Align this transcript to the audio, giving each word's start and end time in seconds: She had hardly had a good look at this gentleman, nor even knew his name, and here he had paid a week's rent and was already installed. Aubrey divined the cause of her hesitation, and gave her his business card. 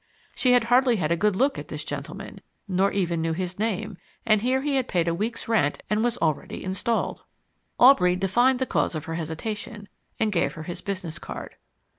She 0.33 0.53
had 0.53 0.63
hardly 0.63 0.95
had 0.95 1.11
a 1.11 1.15
good 1.15 1.35
look 1.35 1.59
at 1.59 1.67
this 1.67 1.83
gentleman, 1.85 2.41
nor 2.67 2.91
even 2.91 3.21
knew 3.21 3.33
his 3.33 3.59
name, 3.59 3.99
and 4.25 4.41
here 4.41 4.61
he 4.63 4.75
had 4.77 4.87
paid 4.87 5.07
a 5.07 5.13
week's 5.13 5.47
rent 5.47 5.83
and 5.91 6.03
was 6.03 6.17
already 6.17 6.63
installed. 6.63 7.21
Aubrey 7.79 8.15
divined 8.15 8.57
the 8.57 8.65
cause 8.65 8.95
of 8.95 9.05
her 9.05 9.13
hesitation, 9.13 9.87
and 10.19 10.31
gave 10.31 10.53
her 10.53 10.63
his 10.63 10.81
business 10.81 11.19
card. 11.19 11.55